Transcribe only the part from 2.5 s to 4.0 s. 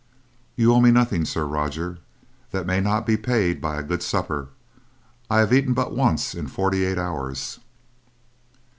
may not be paid by a